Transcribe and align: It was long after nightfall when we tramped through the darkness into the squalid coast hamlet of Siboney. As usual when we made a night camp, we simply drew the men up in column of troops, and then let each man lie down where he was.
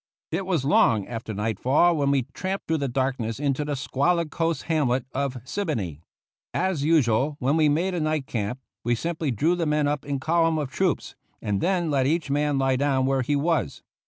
It 0.31 0.47
was 0.47 0.65
long 0.65 1.05
after 1.07 1.31
nightfall 1.31 1.95
when 1.95 2.09
we 2.09 2.23
tramped 2.33 2.65
through 2.67 2.79
the 2.79 2.87
darkness 2.87 3.39
into 3.39 3.63
the 3.63 3.75
squalid 3.75 4.31
coast 4.31 4.63
hamlet 4.63 5.05
of 5.13 5.37
Siboney. 5.45 6.01
As 6.55 6.83
usual 6.83 7.35
when 7.37 7.55
we 7.55 7.69
made 7.69 7.93
a 7.93 7.99
night 7.99 8.25
camp, 8.25 8.57
we 8.83 8.95
simply 8.95 9.29
drew 9.29 9.53
the 9.55 9.67
men 9.67 9.87
up 9.87 10.03
in 10.03 10.19
column 10.19 10.57
of 10.57 10.71
troops, 10.71 11.13
and 11.39 11.61
then 11.61 11.91
let 11.91 12.07
each 12.07 12.31
man 12.31 12.57
lie 12.57 12.77
down 12.77 13.05
where 13.05 13.21
he 13.21 13.35
was. 13.35 13.83